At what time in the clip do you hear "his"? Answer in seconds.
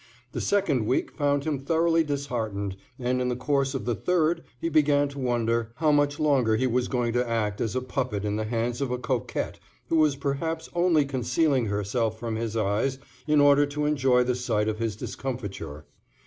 12.35-12.57, 14.79-14.95